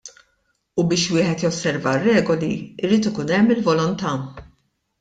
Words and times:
U 0.83 0.85
biex 0.93 1.03
wieħed 1.15 1.43
josserva 1.47 1.93
r-regoli 1.99 2.51
jrid 2.87 3.09
ikun 3.13 3.37
hemm 3.37 3.57
il-volontá. 3.59 4.19